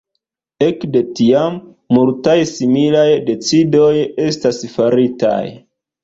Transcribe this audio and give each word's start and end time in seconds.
Ekde 0.67 1.01
tiam, 1.17 1.57
multaj 1.97 2.35
similaj 2.51 3.03
decidoj 3.27 3.91
estas 4.29 4.63
faritaj. 4.77 5.43